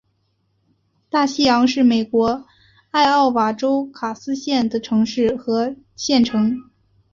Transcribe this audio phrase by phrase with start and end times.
[1.11, 2.47] 大西洋是美国
[2.89, 6.59] 艾奥瓦州卡斯县的城市和县城。